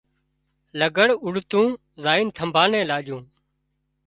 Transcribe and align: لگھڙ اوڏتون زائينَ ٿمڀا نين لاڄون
لگھڙ 0.79 1.07
اوڏتون 1.23 1.67
زائينَ 2.03 2.27
ٿمڀا 2.35 2.63
نين 2.71 2.85
لاڄون 2.89 3.23